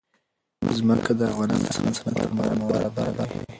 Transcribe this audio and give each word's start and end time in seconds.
ځمکه 0.77 1.11
د 1.19 1.21
افغانستان 1.31 1.81
د 1.85 1.87
صنعت 1.97 2.23
لپاره 2.29 2.53
مواد 2.61 2.83
برابروي. 2.95 3.45